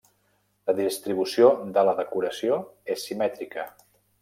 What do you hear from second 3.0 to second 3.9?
simètrica.